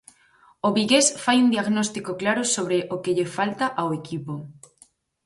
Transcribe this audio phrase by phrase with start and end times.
[0.67, 4.33] O vigués fai un diagnóstico claro sobre o que lle falta ao equipo.